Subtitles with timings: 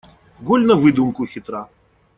[0.47, 1.63] Голь на выдумку хитра.